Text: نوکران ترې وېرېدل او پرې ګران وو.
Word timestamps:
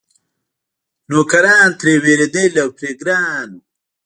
نوکران 1.09 1.69
ترې 1.79 1.93
وېرېدل 2.03 2.53
او 2.63 2.69
پرې 2.77 2.91
ګران 3.01 3.47
وو. 3.53 3.61